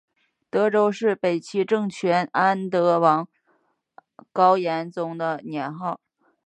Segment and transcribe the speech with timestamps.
[0.49, 3.27] 德昌是北齐政权安德王
[4.33, 6.01] 高延宗的年号。